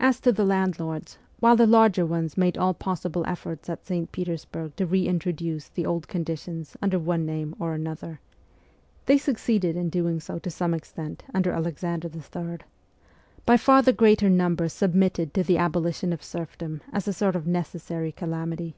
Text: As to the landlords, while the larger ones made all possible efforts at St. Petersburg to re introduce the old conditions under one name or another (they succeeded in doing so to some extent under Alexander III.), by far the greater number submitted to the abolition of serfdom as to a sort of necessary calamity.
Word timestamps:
As 0.00 0.18
to 0.18 0.32
the 0.32 0.44
landlords, 0.44 1.16
while 1.38 1.54
the 1.54 1.64
larger 1.64 2.04
ones 2.04 2.36
made 2.36 2.58
all 2.58 2.74
possible 2.74 3.24
efforts 3.28 3.68
at 3.70 3.86
St. 3.86 4.10
Petersburg 4.10 4.74
to 4.74 4.84
re 4.84 5.06
introduce 5.06 5.68
the 5.68 5.86
old 5.86 6.08
conditions 6.08 6.76
under 6.82 6.98
one 6.98 7.24
name 7.24 7.54
or 7.60 7.72
another 7.72 8.18
(they 9.06 9.16
succeeded 9.16 9.76
in 9.76 9.90
doing 9.90 10.18
so 10.18 10.40
to 10.40 10.50
some 10.50 10.74
extent 10.74 11.22
under 11.32 11.52
Alexander 11.52 12.10
III.), 12.12 12.58
by 13.46 13.56
far 13.56 13.80
the 13.80 13.92
greater 13.92 14.28
number 14.28 14.68
submitted 14.68 15.32
to 15.34 15.44
the 15.44 15.58
abolition 15.58 16.12
of 16.12 16.20
serfdom 16.24 16.80
as 16.92 17.04
to 17.04 17.10
a 17.10 17.12
sort 17.12 17.36
of 17.36 17.46
necessary 17.46 18.10
calamity. 18.10 18.74